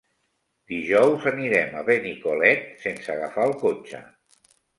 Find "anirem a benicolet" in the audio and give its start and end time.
1.31-2.65